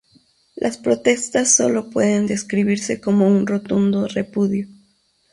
Las 0.55 0.79
protestas 0.79 1.55
sólo 1.57 1.91
pueden 1.91 2.25
describirse 2.25 2.99
como 2.99 3.27
un 3.27 3.45
rotundo 3.45 4.07
repudio 4.07 4.67